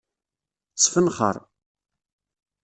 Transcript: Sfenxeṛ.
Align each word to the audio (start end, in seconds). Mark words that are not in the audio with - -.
Sfenxeṛ. 0.83 1.35